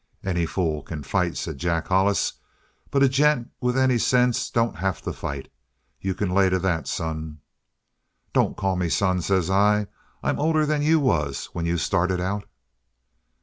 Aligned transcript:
"'Any 0.23 0.47
fool 0.47 0.81
can 0.81 1.03
fight,' 1.03 1.37
says 1.37 1.57
Jack 1.57 1.89
Hollis. 1.89 2.33
'But 2.89 3.03
a 3.03 3.07
gent 3.07 3.51
with 3.61 3.77
any 3.77 3.99
sense 3.99 4.49
don't 4.49 4.77
have 4.77 4.99
to 5.03 5.13
fight. 5.13 5.47
You 5.99 6.15
can 6.15 6.31
lay 6.31 6.49
to 6.49 6.57
that, 6.57 6.87
son!' 6.87 7.37
"'Don't 8.33 8.57
call 8.57 8.77
me 8.77 8.89
son,' 8.89 9.21
says 9.21 9.51
I. 9.51 9.85
'I'm 10.23 10.39
older 10.39 10.65
than 10.65 10.81
you 10.81 10.99
was 10.99 11.51
when 11.53 11.67
you 11.67 11.77
started 11.77 12.19
out.' 12.19 12.45